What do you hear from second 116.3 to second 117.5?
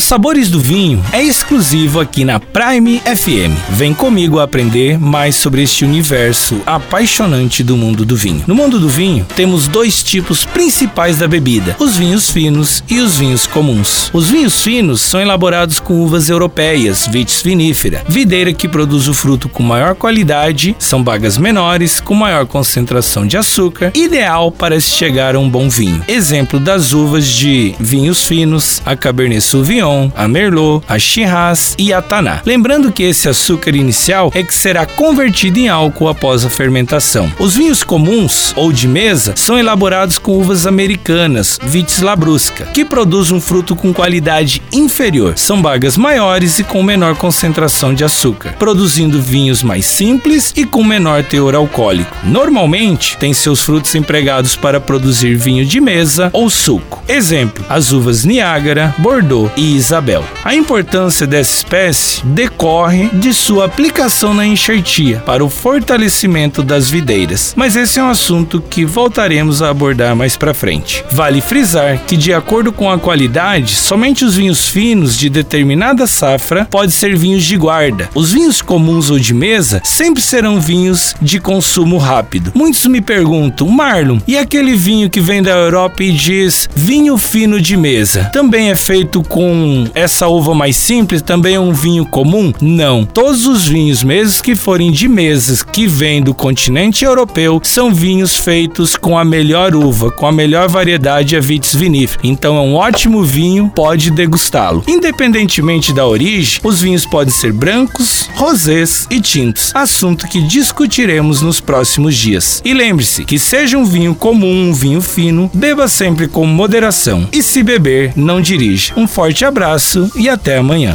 moderação e